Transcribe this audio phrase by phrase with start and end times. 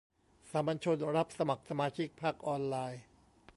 [0.51, 3.03] สามัญชน รับสมัครสมาชิกพรรคออนไลน์